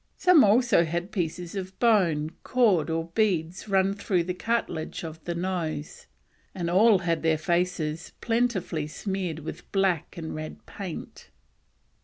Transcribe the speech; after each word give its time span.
Some 0.17 0.43
also 0.43 0.83
had 0.83 1.11
pieces 1.11 1.53
of 1.53 1.77
bone, 1.77 2.31
cord, 2.41 2.89
or 2.89 3.09
beads 3.13 3.69
run 3.69 3.93
through 3.93 4.23
the 4.23 4.33
cartilage 4.33 5.03
of 5.03 5.23
the 5.25 5.35
nose, 5.35 6.07
and 6.55 6.71
all 6.71 6.97
had 6.97 7.21
their 7.21 7.37
faces 7.37 8.11
plentifully 8.19 8.87
smeared 8.87 9.37
with 9.37 9.71
black 9.71 10.17
and 10.17 10.33
red 10.33 10.65
paint. 10.65 11.29